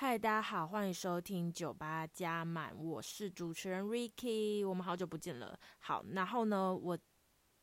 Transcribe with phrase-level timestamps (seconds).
[0.00, 5.58] 嗨，大家好，欢迎收听酒吧加满，我是主持人 Ricky，我们好久不见了。
[5.80, 6.96] 好，然后呢，我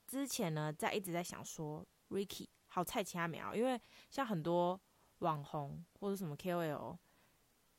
[0.05, 3.79] 之前呢在一直在想说，Ricky 好菜其他没有，因为
[4.09, 4.77] 像很多
[5.19, 6.97] 网红或者什么 KOL，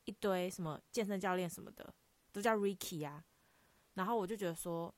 [0.05, 1.93] 一堆什么健身教练什么的
[2.31, 3.23] 都叫 Ricky 啊，
[3.93, 4.91] 然后我就觉得说，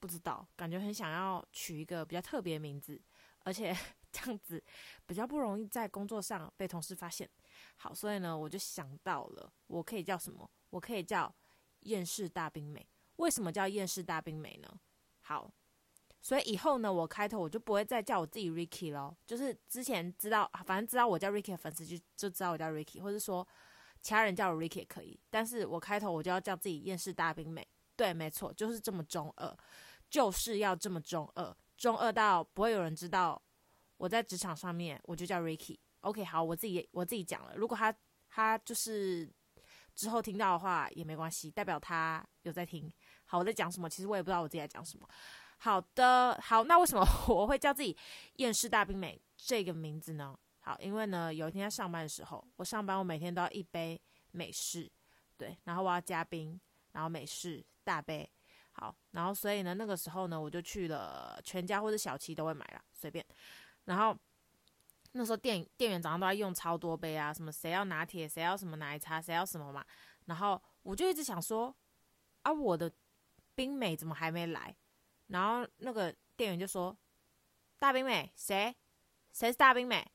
[0.00, 3.00] 不知道，感觉很想要取一个比较特别的名字，
[3.44, 3.72] 而且
[4.10, 4.60] 这样子
[5.06, 7.30] 比较不容易在工作上被同事发现。
[7.76, 10.50] 好，所以呢，我就想到了，我可以叫什么？
[10.70, 11.34] 我可以叫
[11.80, 12.86] 厌世大兵美。
[13.16, 14.80] 为什么叫厌世大兵美呢？
[15.22, 15.52] 好，
[16.22, 19.16] 所以以后呢，我开头我就不会再叫我自己 Ricky 咯。
[19.26, 23.46] 就是之前知道，反正知道我叫 Ricky 的粉丝就就知道我叫 Ricky，或者说
[24.00, 25.18] 其他人叫我 Ricky 也可以。
[25.28, 27.66] 但是我开头我就要叫自己厌世大兵美。
[27.96, 29.54] 对，没错，就是这么中二，
[30.08, 33.40] 就是要这么中二，中二到不会有人知道
[33.98, 35.78] 我在职场上面我就叫 Ricky。
[36.00, 37.54] OK，好，我自己我自己讲了。
[37.56, 37.94] 如果他
[38.28, 39.30] 他就是
[39.94, 42.90] 之后听到的话也没关系，代表他有在听。
[43.26, 43.88] 好，我在讲什么？
[43.88, 45.06] 其实我也不知道我自己在讲什么。
[45.58, 47.94] 好的，好，那为什么 我会叫自己
[48.36, 50.34] 厌世大冰美这个名字呢？
[50.60, 54.90] 好，因为呢，有一天在上班的时候，我上班我每天都要一杯美式，
[55.36, 56.58] 对，然后我要加冰，
[56.92, 58.26] 然后美式大杯。
[58.72, 63.22] 好，然后所以呢，那个时候呢，我就去了全家或者小七都会买了，随便，
[63.84, 64.16] 然后。
[65.12, 69.84] 那时候店店员早上都在用超多杯啊，什么谁要拿铁，谁要什么奶茶，谁要什么嘛。
[70.26, 71.74] 然后我就一直想说，
[72.42, 72.92] 啊，我的
[73.56, 74.76] 冰美怎么还没来？
[75.26, 76.96] 然后那个店员就说，
[77.78, 78.76] 大冰美谁？
[79.32, 80.08] 谁是大冰美？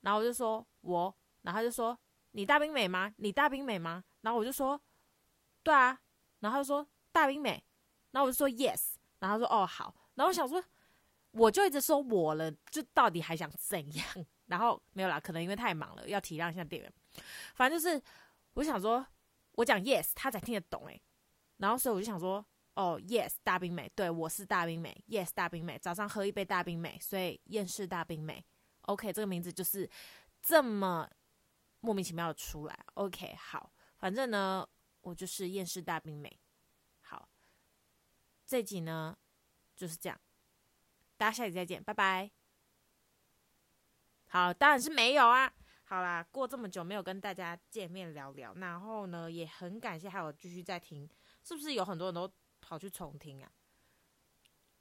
[0.00, 1.98] 然后我就说我，然后他就说
[2.30, 3.12] 你大冰美吗？
[3.18, 4.02] 你大冰美吗？
[4.22, 4.80] 然后我就说
[5.62, 6.00] 对啊，
[6.40, 7.62] 然后他就说大冰美，
[8.12, 10.64] 然后我就说 yes，然后他说哦好，然后我想说。
[11.38, 14.06] 我就一直说我了，就到底还想怎样？
[14.46, 16.92] 然后没有啦，可能因为太忙了，要体谅一下店员。
[17.54, 18.02] 反正就是，
[18.54, 19.06] 我想说，
[19.52, 21.00] 我讲 yes，他才听得懂诶。
[21.58, 28.44] 然后所以我就想说，哦，yes，大冰美，对，我是大冰美，yes，大冰美，早上喝一杯大冰美，所以厌世大冰美。
[28.82, 29.88] OK，这个名字就是
[30.40, 31.08] 这么
[31.80, 32.78] 莫名其妙的出来。
[32.94, 34.66] OK，好，反正呢，
[35.02, 36.40] 我就是厌世大冰美。
[37.00, 37.28] 好，
[38.46, 39.16] 这集呢
[39.76, 40.18] 就是这样。
[41.18, 42.30] 大家下集再见，拜拜。
[44.28, 45.52] 好，当然是没有啊。
[45.82, 51.08] 好啦，过这么久没有跟大家见面聊聊，然后呢，也很感谢还有继续在听，
[51.42, 52.30] 是不是有很多人都
[52.60, 53.50] 跑去重听啊？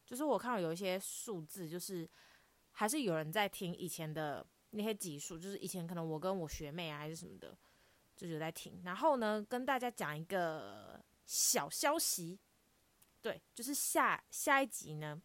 [0.05, 2.07] 就是我看到有一些数字，就是
[2.71, 7.57] 还是有人在听以前的那些集数，就是以前可能我跟我学妹啊还是什么的，
[8.15, 8.81] 就有在听。
[8.85, 12.37] 然后呢，跟大家讲一个小消息，
[13.21, 15.19] 对，就是下下一集呢。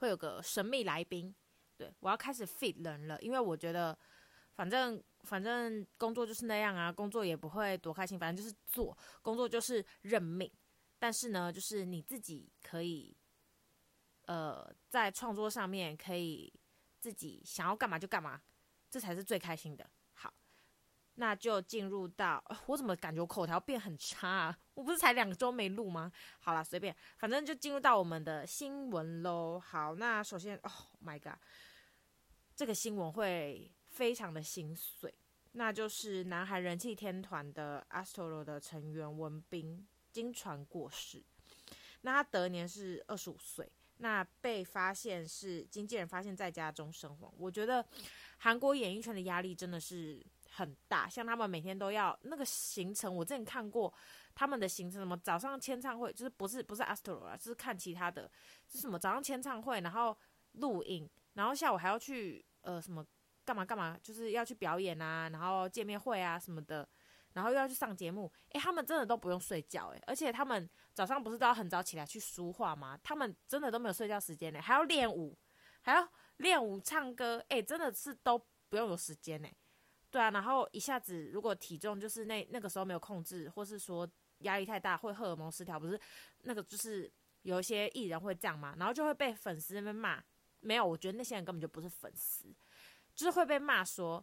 [0.00, 1.34] 会有个神秘来宾，
[1.76, 3.96] 对，我要开始 fit 人了，因为我觉得
[4.54, 10.50] 反正反正工作就是那样啊，工作也不会多开心，反正就是做工作就是认命。
[10.98, 13.16] 但是呢，就是你自己可以，
[14.26, 16.52] 呃，在创作上面可以
[16.98, 18.40] 自己想要干嘛就干嘛，
[18.90, 19.88] 这才是最开心的。
[21.20, 24.58] 那就进入到，我怎么感觉我口条变很差啊？
[24.72, 26.10] 我不是才两周没录吗？
[26.38, 29.60] 好啦，随便，反正就进入到我们的新闻喽。
[29.60, 30.72] 好，那首先，Oh
[31.04, 31.38] my god，
[32.56, 35.14] 这个新闻会非常的心碎，
[35.52, 41.22] 那就是南韩人气天团的 ASTRO 的成员文彬经传过世。
[42.00, 47.30] 那他得年是二十五岁，那被发现是经纪人发现在家中身亡。
[47.36, 47.86] 我觉得
[48.38, 50.24] 韩国演艺圈的压力真的是。
[50.52, 53.92] 很大，像他们每天都要那个行程，我之前看过
[54.34, 58.30] 他们的行程，什么早上签唱会，就是不是不是 Astro 啊，就是看其他的，
[58.66, 60.16] 是什么早上签唱会，然后
[60.52, 63.06] 录影，然后下午还要去呃什么
[63.44, 66.88] 干嘛干嘛，就是要去表演啊，然后见面会啊什么的，
[67.34, 72.98] 然后又要去上节目，诶，他们真的都不用睡觉诶，而且他们早上不是都要很早起来去书画吗？
[73.04, 75.36] 他们真的都没有睡觉时间呢，还要练舞，
[75.82, 78.36] 还要练舞唱歌，诶，真的是都
[78.68, 79.48] 不用有时间呢。
[80.10, 84.08] 对啊，然后一下子如果体重就是那那个时候没有控制，或是说
[84.38, 85.98] 压力太大会荷尔蒙失调，不是
[86.42, 87.10] 那个就是
[87.42, 90.22] 有一些艺人会这样嘛，然后就会被粉丝那边骂。
[90.62, 92.44] 没有，我觉得那些人根本就不是粉丝，
[93.14, 94.22] 就是会被骂说，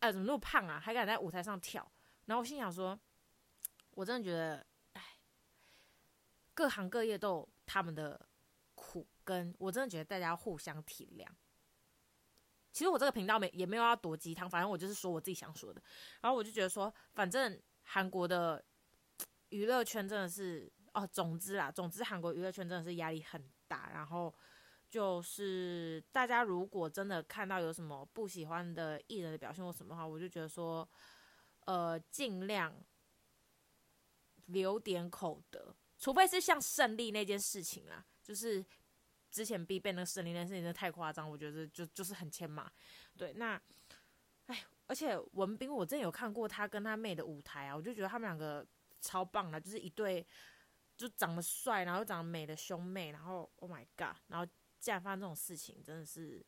[0.00, 1.88] 哎，怎么那么胖啊，还敢在舞台上跳？
[2.24, 2.98] 然后我心想说，
[3.92, 5.02] 我真的觉得，哎，
[6.54, 8.26] 各行各业都有他们的
[8.74, 11.26] 苦，跟我真的觉得大家要互相体谅。
[12.76, 15.80] 其实我这个频道没也没有要躲鸡汤，反正我就是说我自己想说的。
[16.20, 18.62] 然后我就觉得说，反正韩国的
[19.48, 23.88] 娱乐圈真的是哦，总之啦，总之韩国娱乐圈真的是压力很大。
[23.94, 24.34] 然后
[24.90, 30.86] 就是大家如果真的看到有什么不喜欢的艺人的表现或什么的话，我就觉得说，
[31.64, 32.76] 呃，尽量
[34.48, 38.62] 留点口德，除非是像胜利那件事情啊，就是
[39.36, 42.72] 之前必备那个胜利那件事情，真的太夸张，我觉得就就是很欠骂。
[43.18, 43.60] 对，那，
[44.46, 48.66] 哎，而且文彬，我真的有看过他跟他妹的舞台啊，我就觉得他们两个
[49.02, 50.26] 超棒的，就是一对
[50.96, 54.46] 就长得帅，然后长得美的兄妹，然后 Oh my God，然后
[54.80, 56.42] 竟然发生这种事情，真的是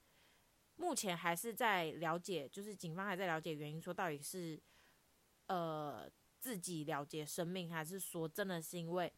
[0.77, 4.59] 目前还是在了解，就是警方还在了解原因，说到底是。
[5.49, 6.07] 呃，
[6.39, 9.11] 自己了结生命，还是说真的是因为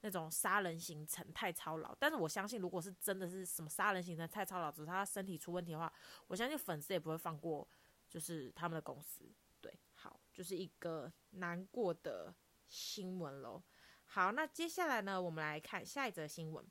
[0.00, 1.94] 那种杀人行程太操劳？
[1.98, 5.92] 但是我相信，如果是真的是什么杀人行程太操劳，只是他身体出问题的话，
[6.26, 7.68] 我相信粉丝也不会放过，
[8.08, 9.32] 就是他们的公司。
[9.60, 12.34] 对，好，就是一个难过的
[12.68, 13.62] 新闻喽。
[14.04, 16.64] 好，那接下来呢，我们来看下一则新闻。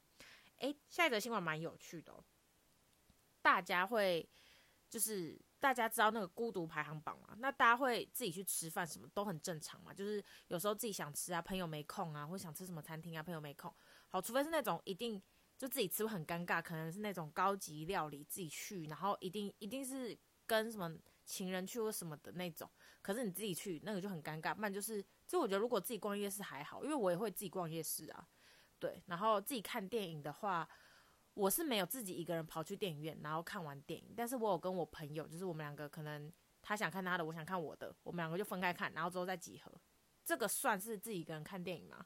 [0.57, 2.23] 诶，下一则新闻蛮有趣的哦，
[3.41, 4.29] 大家会
[4.89, 5.44] 就是。
[5.59, 7.35] 大家知道那个孤独排行榜嘛？
[7.39, 9.93] 那大家会自己去吃饭，什么都很正常嘛。
[9.93, 13.73] 就是有时候自己想吃啊，朋友没空啊，或想吃什么餐厅啊，朋友没空。
[14.09, 15.19] 好，除非是那种一定
[15.57, 20.15] 就自己吃会很尴尬，可能是那种高级料理自己去，然后一定一定是
[20.45, 22.69] 跟什么情人去或什么的那种。
[23.01, 24.53] 可是你自己去那个就很尴尬。
[24.53, 28.27] 不然就是，就我觉得如果自己逛夜市还好，因为我也会自己逛夜市啊。
[28.77, 30.67] 对，然后自己看电影的话。
[31.35, 34.13] 我是没有自己一个人跑去电影院，然后看完电影。
[34.15, 39.71] 但是我有跟我朋友，就是我们两个，可能他想看他的，我想看我的，我们两个就分开看，然后之后再集合。
[40.23, 42.05] 这个算是自己一个人看电影吗？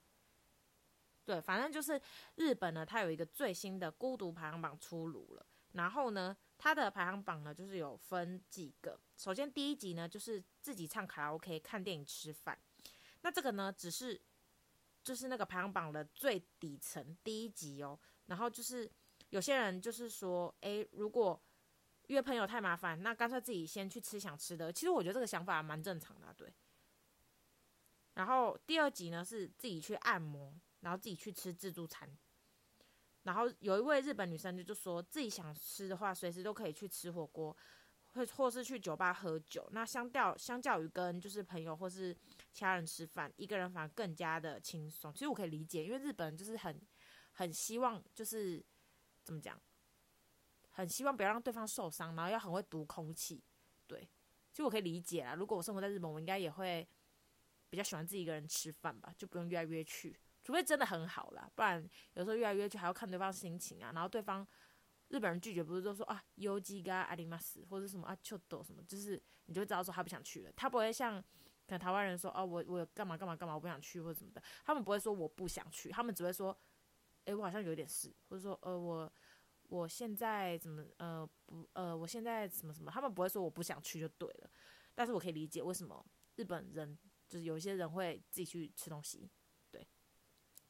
[1.24, 2.02] 对，反正就是
[2.36, 5.46] 日本呢，它有一个最新的孤独排行榜出炉了。
[5.74, 9.00] 然后呢，它的排行榜呢，就是有分几个。
[9.16, 12.60] 首先第一集呢，就是自己唱卡拉 OK、看电影、吃饭。
[13.22, 14.20] 那这个呢，只是
[15.04, 18.00] 就是那个排行榜的最底层第一集哦。
[18.26, 18.92] 然后就是。
[19.30, 21.40] 有些人就是说，诶，如果
[22.08, 24.74] 约朋友太麻烦，那干脆自己先去吃想吃的。
[24.74, 26.52] 其实我觉得这个想法蛮正常的，对。
[28.16, 32.10] 然后第二集呢，是自己去按摩，然后自己去吃自助餐。
[33.24, 37.56] 然后有一位日本女生就就说自己想吃的话，随时都可以去吃火锅，
[38.14, 39.70] 或或是去酒吧喝酒。
[39.72, 42.12] 那相较相较于跟就是朋友或是
[42.52, 45.14] 其他人吃饭，一个人反而更加的轻松。
[45.14, 46.82] 其实我可以理解，因为日本人就是很
[47.34, 48.66] 很希望就是。
[49.30, 49.56] 怎么讲？
[50.72, 53.44] 很希望不要让对方受伤，然后要很会读空气。
[53.86, 54.00] 对，
[54.52, 55.36] 其实我可以理解啦。
[55.36, 56.88] 如果我生活在日本，我应该也会
[57.70, 60.18] 比较喜欢自己一个人吃饭吧，就不用约来约去。
[60.42, 63.92] 除非真的很好啦，不然有时候约来约去还要看对方心情啊。
[63.94, 64.48] 然后对方
[65.10, 70.52] 日本人拒绝，不是都说啊优吉嘎阿里马斯或者什么啊秋斗什么，就是你就知道说他不想去了。
[70.56, 76.58] 他不会像可能台湾人说哦，我我干嘛干嘛干嘛我不想去或者什么的，他们不会说我不想去，他们只会说。
[77.26, 79.12] 诶，我好像有点事，或者说，呃，我
[79.68, 84.50] 我现在怎么，呃，不，呃，我现在什么什么，他们不会说我不想去就对了，
[84.96, 86.04] 但是我可以理解为什么
[86.36, 89.30] 日本人就是有一些人会自己去吃东西，
[89.70, 89.88] 对，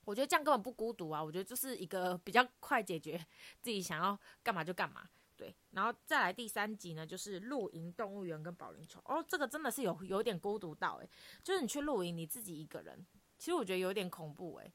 [0.04, 3.18] 我觉得这样根本不孤独啊，我觉得就是一个比较快解决
[3.62, 11.10] 自己想要干嘛就干嘛，对，然后再来第三集呢，就是露营、动物园跟保龄球，哦，这个真的是有有点孤独到诶，
[11.42, 13.08] 就是你去露营，你自己一个人，
[13.38, 14.74] 其实我觉得有点恐怖诶。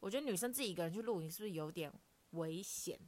[0.00, 1.92] 我觉得女生自己一个人去露营是不是有点
[2.30, 2.98] 危险？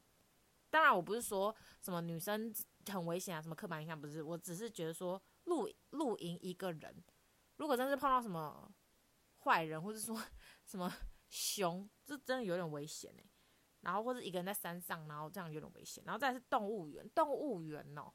[0.71, 2.55] 当然，我不是说什么女生
[2.87, 4.23] 很危险啊，什么刻板印象不是。
[4.23, 7.03] 我只是觉得说露露营一个人，
[7.57, 8.73] 如果真是碰到什么
[9.41, 10.17] 坏人，或者说
[10.65, 10.93] 什么
[11.29, 13.25] 熊，这真的有点危险哎。
[13.81, 16.05] 然后或者一个人在山上，然后这样有点危险。
[16.07, 18.13] 然后再是动物园，动物园哦，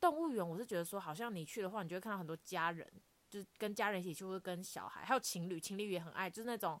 [0.00, 2.88] 动物园我是觉得说，好像你去的话，你就会看到很多家人，
[3.28, 6.80] 就是跟家人一起去，或者跟小孩，还有情侣，情侣也很爱，就是那种。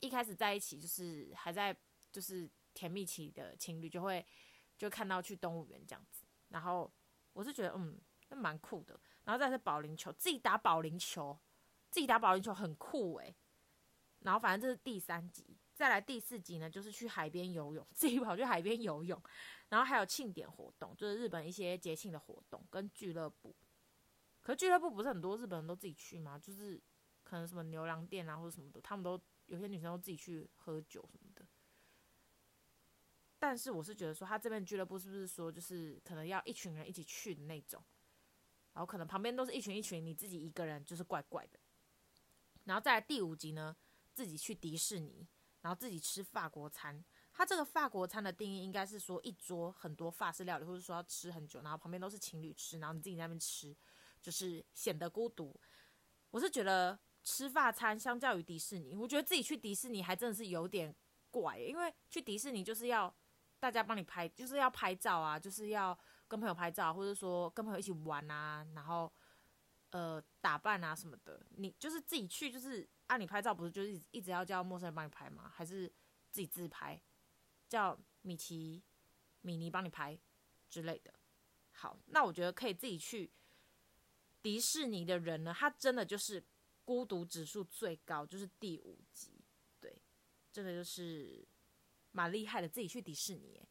[0.00, 1.76] 一开始在一起就是还在
[2.10, 4.24] 就是甜蜜期的情侣就会
[4.76, 6.90] 就看到去动物园这样子，然后
[7.32, 11.38] 我是觉得嗯那蛮酷的，然后再是保龄球，自己打保龄球，
[11.90, 13.36] 自己打保龄球很酷诶。
[14.20, 19.22] 然后反正这是第三集，再来第四集呢就是去海边游泳， 自己跑去海边游泳，
[19.68, 23.54] 然后还有庆典活动，就是日本一些节庆的活动跟俱乐部，
[24.40, 26.38] 可是俱乐部不是很多日本人都自己去吗？
[26.38, 26.80] 就是
[27.22, 29.20] 可能什么牛郎店啊或者什么的，他们都。
[29.50, 31.44] 有些女生都自己去喝酒什么的，
[33.36, 37.82] 但是我是觉得说，他这边俱乐部是不是说，就是可能要一群人一起去的那种，
[38.74, 41.58] 然后可能旁边都是一群一群，你自己一个人就是怪怪的。
[42.62, 43.76] 然后再来第五集呢，
[44.14, 45.26] 自己去迪士尼，
[45.62, 47.04] 然后自己吃法国餐。
[47.32, 53.76] 他这个法国餐的定义应该是说，一桌很多法式料理，或者说要吃很久，然后旁边都是情侣吃，然后你自己在那边吃，
[54.22, 55.60] 就是显得孤独。
[56.30, 56.96] 我是觉得。
[57.22, 60.94] 吃法餐相较于迪士尼，我觉得自己去迪士尼还真的是有点
[61.30, 63.14] 怪，因为去迪士尼就是要
[63.58, 65.96] 大家帮你拍，就是要拍照啊，就是要
[66.26, 69.12] 跟朋友拍照，或者说跟朋友一起玩啊，然后
[69.90, 75.52] 呃打扮啊什么的，你就是自己去，就是按、你拍照，不是就是一直要叫陌生人帮你拍吗？
[75.54, 75.86] 还是
[76.30, 77.00] 自己自拍，
[77.68, 78.82] 叫米奇、
[79.42, 80.18] 米妮帮你拍
[80.68, 81.12] 之类的？
[81.72, 83.30] 好，那我觉得可以自己去
[84.42, 86.42] 迪士尼的人呢，他真的就是
[86.90, 89.44] 孤独指数最高，就是第五级，
[89.78, 89.96] 对，
[90.50, 91.46] 真的就是
[92.10, 93.62] 蛮厉害的，自己去迪士尼，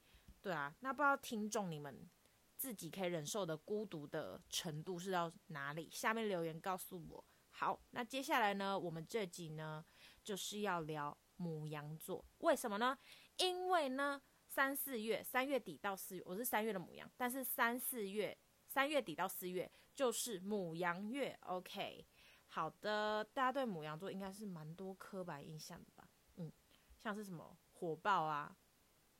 [0.42, 2.10] 对啊，那不知道听众你们。
[2.56, 5.90] 自己可以忍受的孤独的程度是到哪里？
[5.92, 7.26] 下面留言告诉我。
[7.50, 9.86] 好，那接下来呢，我们这集呢
[10.24, 12.98] 就是要聊母羊座，为什么呢？
[13.38, 21.38] 因为呢，三四月，三月底到四月，我是三月的母羊，但是三四月，三月底到四月就是母羊月。
[21.44, 22.06] OK，
[22.50, 26.10] 好的，大家对母羊座应该是蛮多刻板印象的吧？
[26.36, 26.51] 嗯，
[27.00, 28.56] 像是什么火爆啊，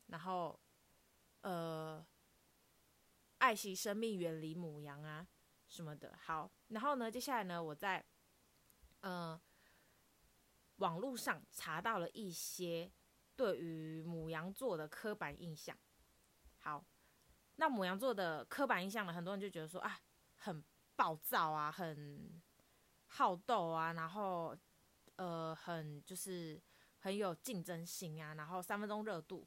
[0.06, 0.60] 然后，
[1.40, 2.06] 呃。
[3.42, 5.26] 爱惜生命，远离母羊啊，
[5.66, 6.14] 什么的。
[6.14, 8.04] 好，然后呢，接下来呢，我在
[9.00, 9.40] 嗯、呃、
[10.76, 12.92] 网络上查到了一些
[13.34, 15.74] 对于母羊座的刻板印象。
[16.58, 16.84] 好，
[17.56, 19.98] 那母羊座的刻板印象呢，很多人就觉得说啊，
[20.36, 20.62] 很
[20.94, 22.42] 暴躁啊，很
[23.12, 24.56] 好斗啊，然后
[25.16, 26.60] 呃，很就是
[27.00, 29.46] 很有竞争心啊，然后三分钟热度，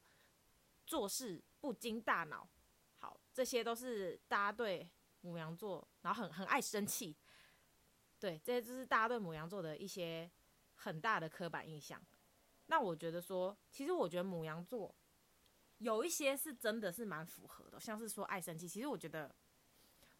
[0.86, 2.48] 做事不经大脑。
[2.98, 4.89] 好，这些都是大家对
[5.22, 7.15] 母羊座，然后很很爱生气，
[8.20, 10.29] 对，这些就是大家对母羊座的一些
[10.75, 12.01] 很大的刻板印象。
[12.67, 14.93] 那我觉得说，其实我觉得母羊座
[15.77, 18.67] 有一些是真的是蛮符合的，像是说爱生气。
[18.67, 19.34] 其实我觉得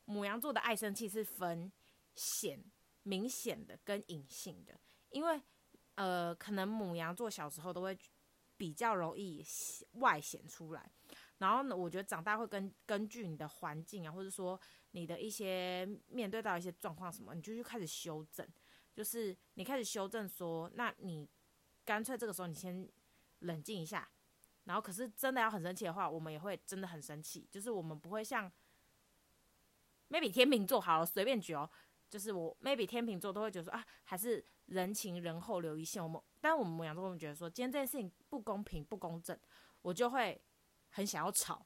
[0.06, 1.72] 母羊座的爱生气是分
[2.16, 2.64] 显
[3.04, 4.80] 明显的跟隐性的，
[5.10, 5.42] 因为
[5.96, 7.98] 呃，可能母羊座小时候都会
[8.58, 9.46] 比较容易
[9.94, 10.92] 外显出来。
[11.38, 14.60] 然后呢，我觉得长大会根根据你的环境啊，或者说
[14.92, 18.48] 你的一些面对到一些状况什么，你就去开始修正。
[18.94, 21.28] 就是你开始修正说，那你
[21.84, 22.88] 干脆这个时候你先
[23.40, 24.10] 冷静一下。
[24.66, 27.46] 然后可是真的要很生气的话，我们也会真的很生气。
[27.52, 28.50] 就是我们不会像
[30.10, 31.70] maybe 天秤座好了，随便举哦，
[32.14, 36.04] 就是我 maybe 天秤座都会觉得说啊，还是人情人厚留一线。
[36.04, 39.38] 我们但我们牡羊座会觉得说，今天这件事情不公平不公正，
[39.82, 40.40] 我就会。
[40.96, 41.66] 很想要吵，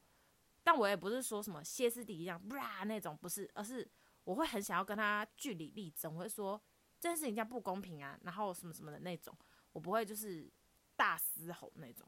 [0.64, 3.86] 但我也不是说什么歇斯底里这样，啪那种不是，而是
[4.24, 6.58] 我会很想要跟他据理力争，我会说
[6.98, 9.38] 这件事情这样不公平啊，然后什么什么的那种，
[9.74, 10.50] 我不会就是
[10.96, 12.08] 大嘶吼那种，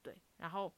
[0.00, 0.72] 对，然后，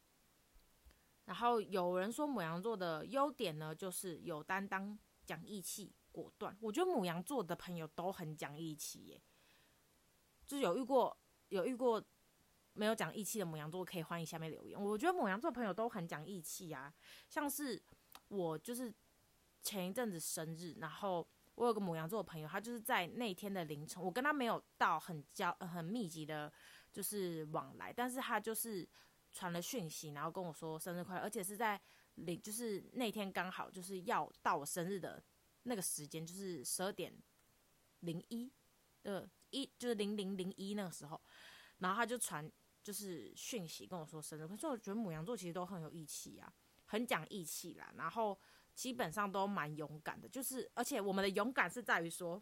[1.26, 6.56] 然后有人说牡羊座的优点呢，就是有担当、讲义气、果断。
[6.60, 9.22] 我觉得母羊座的朋友都很讲义气耶，
[10.46, 11.16] 就是有遇过，
[11.48, 12.02] 有遇过。
[12.78, 14.78] 没有讲义气的母羊座可以欢迎下面留言。
[14.78, 16.92] 我觉得母羊座朋友都很讲义气啊，
[17.26, 17.82] 像是
[18.28, 18.92] 我就是
[19.62, 26.52] 前一阵子生日，然后我有个母羊座的朋友，他就是在那天的凌晨，我跟他没有到很交很密集的，
[26.92, 28.86] 就是往来，但是他就是
[29.32, 31.80] 传了讯息，然后跟我说生日快乐，而且是在
[32.16, 35.24] 零就是那天刚好就是要到我生日的
[35.66, 37.12] 那个时间，就是十二点
[38.00, 38.50] 零一
[39.02, 41.20] 的一就是零零零一那个时候，
[41.78, 42.50] 然后他就传。
[42.86, 46.48] 就是讯息跟我说生日，可是我觉得母羊座其实都很有义气啊，
[46.84, 48.38] 很讲义气啦，然后
[48.76, 50.28] 基本上都蛮勇敢的。
[50.28, 52.40] 就是而且我们的勇敢是在于说，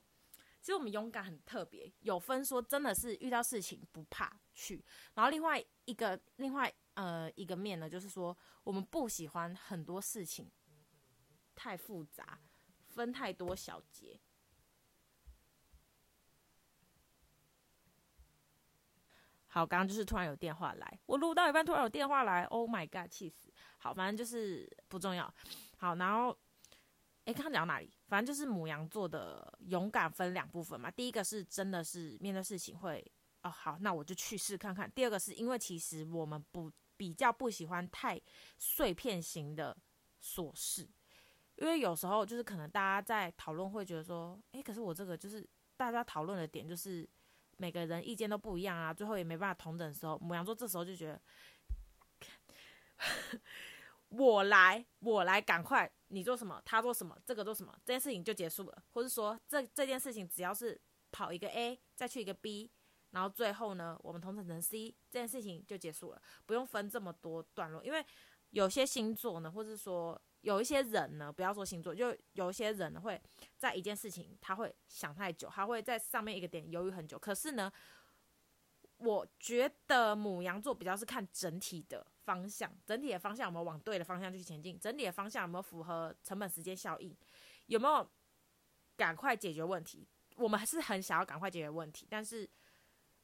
[0.60, 10.52] 其实我们勇敢很特别，有分说真的是遇到事情不怕去，然后另外一个另外呃一个面呢，就是说我们不喜欢很多事情
[11.54, 12.38] 太复杂，
[12.94, 14.20] 分太多小节。
[19.48, 23.52] 好，刚刚就是突然有电话来，我录到一半突然有电话来，Oh my god，气死！
[23.78, 25.32] 好，反正就是不重要。
[25.76, 26.36] 好，然后，
[27.24, 27.88] 哎，刚刚讲到哪里？
[28.08, 30.90] 反正就是母羊座的勇敢分两部分嘛。
[30.90, 33.04] 第一个是真的是面对事情会，
[33.42, 34.90] 哦，好，那我就去试看看。
[34.90, 38.20] 第二个是因为其实我们不比较不喜欢太
[38.58, 39.76] 碎片型的
[40.20, 40.88] 琐事，
[41.56, 45.46] 因为有时候就是可能大家在讨论会觉得说，哎，可是我这个就是
[45.76, 47.08] 大家讨论的点就是。
[47.56, 51.22] 每个人意见都不一样啊，最后也没办法同等的时候，母羊座这时候就觉得，
[54.10, 60.78] 我来，我来，赶快，你做什么，他做什么，这个做什么，这件事情就结束了，或是说这这件事情只要是
[61.12, 62.72] 跑一个 A，再去一个 B，
[63.10, 68.04] 然后最后呢，我们同等成 C，这件事情就结束了，不用分这么多段落，因为
[68.50, 70.20] 有些星座呢，或是说。
[70.44, 73.20] 有一些人呢，不要说星座，就有一些人会
[73.56, 77.18] 在一件事情，他会想太久，他会在上面一个点犹豫很久。
[77.18, 77.72] 可是呢，
[78.98, 87.16] 我觉得母羊座比较是看整体的方向，整体的方向有没有往对的方向去前进，整体的方向有没有符合成本、时间、效应，
[87.66, 88.06] 有没有
[88.96, 92.46] 赶快解决问题，我们还是很想要赶快解决问题，但是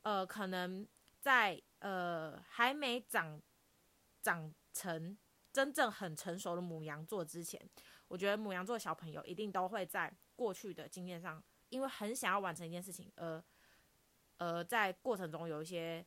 [0.01, 0.89] 呃，可能
[1.21, 3.39] 在呃还没长
[4.23, 5.17] 长成
[5.53, 7.61] 真正很成熟的母羊座之前，
[8.09, 13.43] 我觉得母羊座小朋友一定都会在过去的经验上，因为很想要完成一件事情，而
[14.39, 16.05] 呃在过程中有一些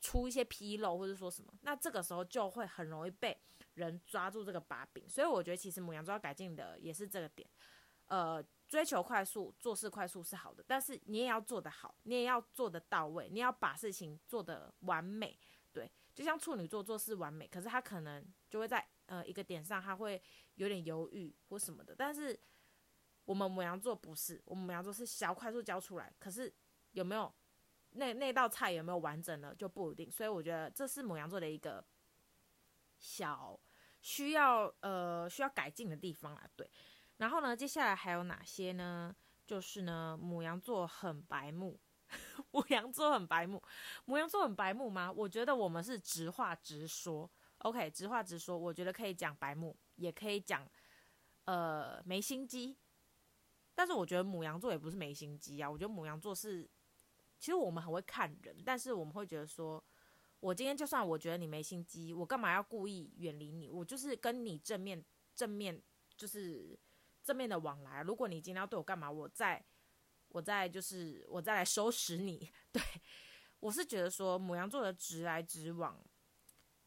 [0.00, 3.36] 出一些纰漏，或者说什么，那这个时候就会很容易被
[3.74, 5.08] 人抓住这个把柄。
[5.08, 7.48] 所以我觉得其实母羊座要改进的也是这个点，
[8.06, 15.38] 呃，追求快速，做事快速是好的，但是你也要做得好，你也要做得到位，你要把事情做得完美，
[16.14, 20.22] 就像处女座做事完美，可是他可能就会在呃一个点上，他会
[20.54, 21.94] 有点犹豫或什么的。
[21.96, 22.38] 但是
[23.24, 26.54] 我们母羊座不是，我们母羊座是想要快速交出来，可是
[26.92, 27.34] 有没有
[27.90, 29.54] 那那道菜有没有完整呢？
[29.58, 30.10] 就不一定。
[30.10, 31.84] 所以我觉得这是母羊座的一个
[32.96, 33.58] 小
[34.00, 36.48] 需要呃需要改进的地方啊。
[36.54, 36.70] 对，
[37.16, 39.14] 然后呢，接下来还有哪些呢？
[39.46, 41.80] 就是呢，母羊座很白目。
[42.50, 43.62] 母羊座很白目，
[44.04, 45.10] 母羊座很白目吗？
[45.10, 48.56] 我觉得我们是直话直说，OK，直话直说。
[48.56, 50.68] 我觉得可以讲白目，也可以讲
[51.44, 52.76] 呃没心机。
[53.74, 55.70] 但是我觉得母羊座也不是没心机啊。
[55.70, 56.62] 我觉得母羊座是，
[57.38, 59.82] 其实我们很会看人，但是我们会觉得说，
[60.38, 63.68] 我今天就算我觉得你没心机，我干嘛要故意远离你？
[63.68, 65.04] 我就是跟你正面
[65.34, 65.82] 正面
[66.16, 66.78] 就是
[67.22, 68.02] 正面的往来。
[68.02, 69.64] 如果你今天要对我干嘛，我在。
[70.34, 72.82] 我再就是我再来收拾你， 对，
[73.60, 75.96] 我是觉得说母羊座的直来直往，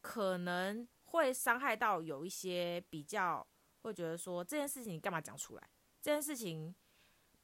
[0.02, 3.46] 可能会伤害到有一些比较
[3.80, 5.70] 会觉得说这件事情你干嘛讲出来？
[6.02, 6.74] 这件事情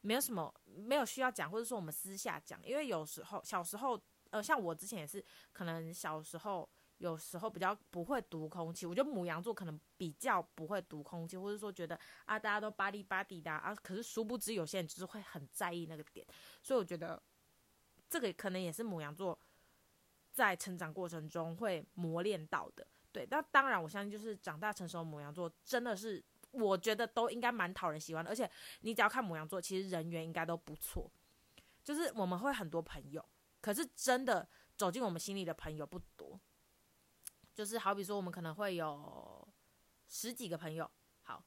[0.02, 6.68] 没有什么没有需要讲，或者说我们私下讲，因为有时候小时候呃，像我之前也是，可能小时候。
[6.98, 16.26] 有时候比较不会读空气，我觉得母羊座可能比较不会读空气，或者说觉得啊，大家都巴里巴蒂的啊，可是殊不知有些人就是会很在意那个点，
[16.62, 17.20] 所以我觉得
[18.08, 19.38] 这个可能也是母羊座
[20.32, 22.86] 在成长过程中会磨练到的。
[23.12, 28.48] 对，那当然我相信就是长大成熟的母羊座真的是，我觉得都应该蛮讨人喜欢的，而且
[28.80, 31.10] 你只要看母羊座，其实人缘应该都不错，
[31.82, 33.24] 就是我们会很多朋友，
[33.60, 36.40] 可是真的走进我们心里的朋友不多。
[37.54, 39.46] 就是好比说，我们可能会有
[40.08, 40.90] 十几个朋友，
[41.22, 41.44] 好，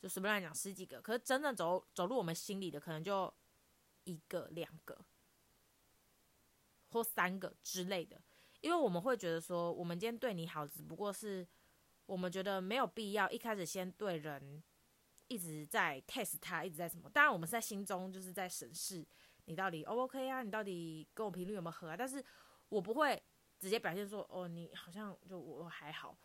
[0.00, 1.02] 就随便来讲十几个。
[1.02, 3.30] 可是真正走走入我们心里的，可能就
[4.04, 4.98] 一个、两个，
[6.88, 8.18] 或三个之类的。
[8.62, 11.46] 因为我们会觉得说，我们今天对你好，只不过是
[12.06, 14.62] 我们觉得没有必要一开始先对人
[15.28, 17.10] 一直在 test 他，一直在什么。
[17.10, 19.06] 当然，我们是在心中就是在审视
[19.44, 21.96] 你到底 O 不 OK 啊，你到底跟我频率有没有合啊？
[21.98, 22.24] 但是
[22.70, 23.22] 我不会。
[23.60, 26.16] 直接表现说，哦，你好像就我还好，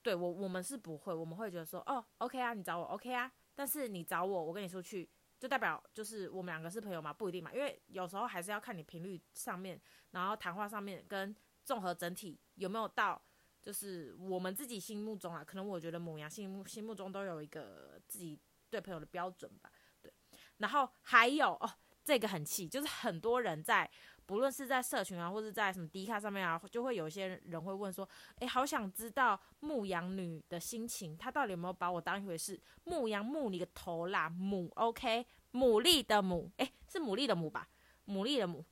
[0.00, 9.80] 对我我们是不会，我们会觉得说，哦，OK 啊，你找我 OK 啊，但是你找我，我跟你出去，就代表就是我们两个是朋友嘛，不一定嘛，因为有时候还是要看你频率上面，
[10.12, 13.20] 然后谈话上面跟综合整体有没有到，
[13.60, 18.38] 就是我们自己心目中啊，可能我觉得母羊心目心目中都有一个自己
[18.70, 20.12] 对朋友的标准吧，对，
[20.58, 21.70] 然后还有哦，
[22.04, 23.90] 这个很气，就是很多人在。
[24.26, 28.08] 不论是在社群啊，或者在什么 D 卡上面啊，就会有些人会问说
[28.40, 37.68] ：“诶，好想知道牧羊女的心情，她到底有没有把我当一回事？”牧羊牧你个头啦，母 OK，牡蛎的牡，诶，是牡蛎的牡吧？
[38.06, 38.64] 牡蛎的牡，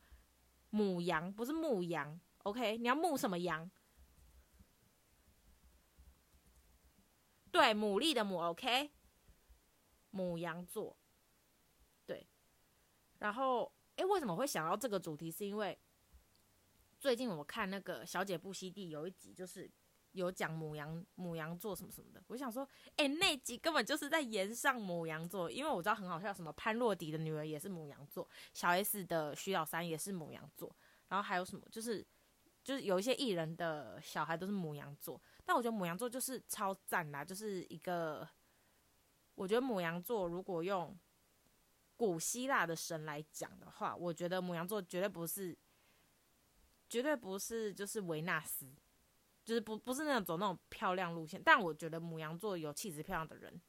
[0.70, 2.78] 母羊不是牧羊，OK？
[2.78, 3.70] 你要牧什么羊？
[7.50, 8.90] 对，牡蛎的牡，OK？
[10.12, 10.96] 母羊座，
[13.22, 13.72] 然后。
[13.96, 15.30] 诶，为什么会想到这个主题？
[15.30, 15.78] 是因为
[16.98, 19.70] 最近我看那个《小姐不熙娣》有一集，就是
[20.12, 22.24] 有讲母羊母羊座什么什么的。
[22.28, 30.74] 我想说，诶，那集根本就是在炎上母羊座，因为我知道很好笑，什么潘若迪的女儿也是母羊座，小 S 的徐小三也是母羊座，
[31.08, 32.02] 然后还有什么，就是
[32.64, 35.20] 就是有一些艺人的小孩都是母羊座。
[35.44, 38.26] 但我觉得母羊座就是超赞啦，就是一个，
[39.34, 40.98] 我觉得母羊座如果用。
[41.96, 45.56] 古希腊的神来讲的话，我觉得母羊座绝对不是，
[46.88, 48.74] 绝对不是就是维纳斯，
[49.44, 51.40] 就是不不是那种走那种漂亮路线。
[51.40, 53.60] 但我觉得母羊座有气质漂亮的人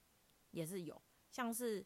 [0.49, 1.85] 也是有，像是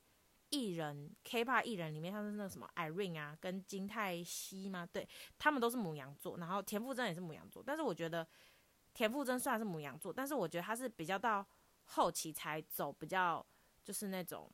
[0.50, 5.06] 艺人 K-pop 艺人里面，像是那什么 Irene 啊，跟金泰熙嘛，对，
[5.38, 6.38] 他们都是母羊座。
[6.38, 8.26] 然后田馥甄也是母羊座，但是我觉得
[8.94, 11.46] 田馥甄虽然是母羊座，但是我觉得他是比较到
[11.84, 13.46] 后期才走比较
[13.84, 14.50] 就是那种。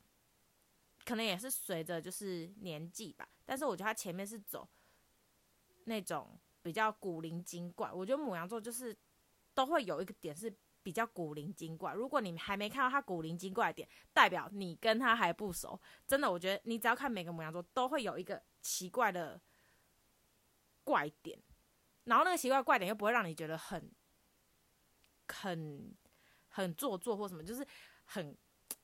[1.04, 4.66] 可能也是随着就是年纪吧，但是我觉得他前面是走
[5.84, 7.92] 那种比较古灵精怪。
[7.92, 8.96] 我觉得母羊座就是
[9.52, 10.50] 都会有一个点是
[10.82, 11.92] 比较古灵精怪。
[11.92, 15.78] 如果你还没看到他古灵精怪的点，代表你跟他还不熟。
[16.06, 19.38] 真的，我觉得你只要看每个母羊座，都会有一个奇怪的
[20.84, 21.38] 怪点，
[22.04, 23.90] 然后那个奇怪怪点又不会让你觉得很
[25.28, 25.94] 很
[26.48, 27.66] 很做作或什么，就是
[28.04, 28.34] 很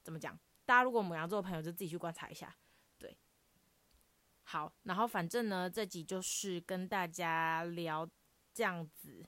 [0.02, 0.38] 怎么讲？
[0.64, 2.54] 大家如果母羊座的朋友就自己去观察一下。
[2.98, 3.16] 对，
[4.44, 8.08] 好，然后反正呢，这集就是跟大家聊
[8.52, 9.24] 这样子。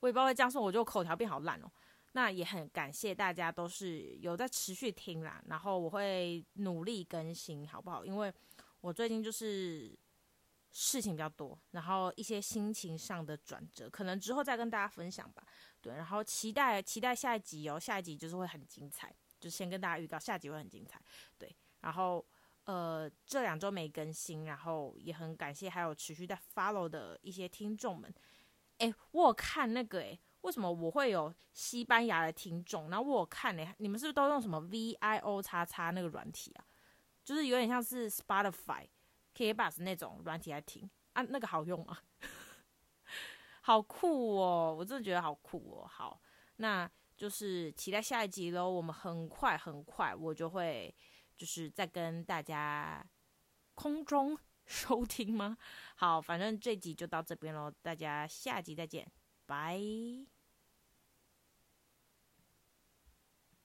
[0.00, 1.70] 我也不知道会这样说，我就口条变好烂哦。
[2.12, 8.04] 那也很感谢大家都是有在持续听啦，然后我会努力更新，好不好？
[8.04, 8.32] 因为
[8.80, 9.98] 我最近就是
[10.70, 15.44] 事情比较多，然后一些心情上的转折，可能之后再跟大家分享吧。
[15.80, 19.12] 对，然后期待期待下一集哦，下一集就是会很精彩，
[19.44, 20.98] 就先跟大家预告下集会很精彩。
[21.36, 22.24] 对，然后
[22.64, 28.10] 呃这两周没更新，然后也很感谢还有持续在 follow 的一些听众们。
[28.78, 32.88] 哎，我有看那个哎，为什么我会有西班牙的听众？
[32.88, 36.64] 然后我看哎，你们是不是都用什么 VIO 叉叉那个软体啊？
[37.22, 38.88] 就是有点像是 Spotify、
[39.36, 41.20] KKBOX 那种软体来听啊？
[41.20, 41.98] 那个好用吗？
[43.60, 44.74] 好酷哦！
[44.78, 45.86] 我真的觉得好酷哦。
[45.86, 46.20] 好，
[46.56, 48.70] 那就是期待下一集喽。
[48.70, 50.94] 我们很快很快，我就会
[51.36, 53.04] 就是再跟大家
[53.74, 54.38] 空中。
[54.66, 55.58] 收听吗？
[55.94, 59.06] 好，反正这集就到这边喽，大家下集再见，
[59.44, 60.33] 拜。